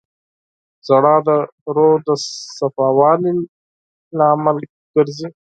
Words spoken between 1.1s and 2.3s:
د روح د